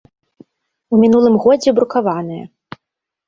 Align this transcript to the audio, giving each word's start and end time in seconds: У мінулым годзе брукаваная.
У 0.95 0.99
мінулым 1.01 1.35
годзе 1.43 1.69
брукаваная. 1.79 2.43